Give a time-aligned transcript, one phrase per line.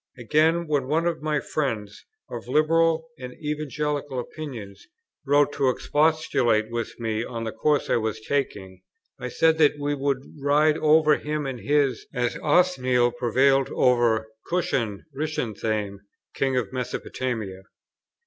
[0.17, 4.87] Again, when one of my friends, of liberal and evangelical opinions,
[5.27, 8.81] wrote to expostulate with me on the course I was taking,
[9.19, 15.05] I said that we would ride over him and his, as Othniel prevailed over Chushan
[15.15, 15.99] rishathaim,
[16.33, 17.61] king of Mesopotamia.